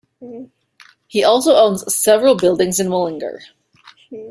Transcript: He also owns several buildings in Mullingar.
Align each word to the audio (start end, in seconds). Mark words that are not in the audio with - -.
He 1.05 1.23
also 1.23 1.55
owns 1.55 1.93
several 1.95 2.33
buildings 2.33 2.79
in 2.79 2.89
Mullingar. 2.89 3.39